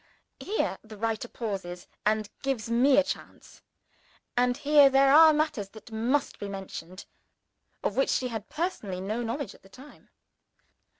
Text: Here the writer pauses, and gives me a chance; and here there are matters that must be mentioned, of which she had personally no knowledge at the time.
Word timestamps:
Here 0.39 0.79
the 0.83 0.97
writer 0.97 1.27
pauses, 1.27 1.85
and 2.07 2.27
gives 2.41 2.71
me 2.71 2.97
a 2.97 3.03
chance; 3.03 3.61
and 4.35 4.57
here 4.57 4.89
there 4.89 5.13
are 5.13 5.31
matters 5.31 5.69
that 5.69 5.91
must 5.91 6.39
be 6.39 6.49
mentioned, 6.49 7.05
of 7.83 7.95
which 7.97 8.09
she 8.09 8.29
had 8.29 8.49
personally 8.49 8.99
no 8.99 9.21
knowledge 9.21 9.53
at 9.53 9.61
the 9.61 9.69
time. 9.69 10.09